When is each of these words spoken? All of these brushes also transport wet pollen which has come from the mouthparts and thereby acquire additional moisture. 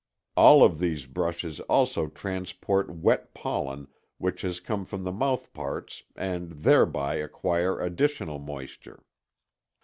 All 0.35 0.63
of 0.63 0.79
these 0.79 1.05
brushes 1.05 1.59
also 1.59 2.07
transport 2.07 2.89
wet 2.89 3.35
pollen 3.35 3.87
which 4.17 4.41
has 4.41 4.59
come 4.59 4.83
from 4.83 5.03
the 5.03 5.11
mouthparts 5.11 6.01
and 6.15 6.49
thereby 6.53 7.17
acquire 7.17 7.79
additional 7.79 8.39
moisture. 8.39 9.03